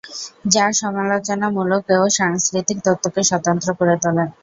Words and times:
যা 0.45 0.65
সমালোচনামূলক 0.79 1.83
ও 1.95 2.15
সাংস্কৃতিক 2.17 2.77
তত্ত্বকে 2.85 3.21
স্বতন্ত্র 3.29 3.69
করে 3.79 3.95
তোলে। 4.03 4.25